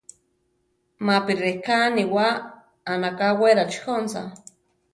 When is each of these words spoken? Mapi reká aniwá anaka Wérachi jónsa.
Mapi 1.05 1.33
reká 1.45 1.75
aniwá 1.89 2.27
anaka 2.91 3.27
Wérachi 3.39 3.79
jónsa. 3.85 4.21